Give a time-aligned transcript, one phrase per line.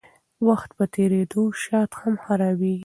[0.47, 2.79] وخت په تېرېدو شات هم خرابیږي.